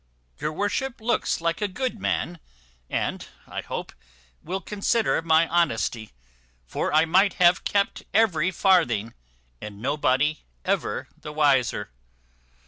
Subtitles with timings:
[0.39, 2.39] Your worship looks like a good man,
[2.89, 3.93] and, I hope,
[4.41, 6.09] will consider my honesty;
[6.65, 9.13] for I might have kept every farthing,
[9.61, 11.91] and nobody ever the wiser."